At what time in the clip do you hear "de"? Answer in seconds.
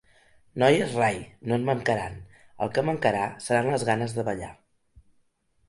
4.19-4.29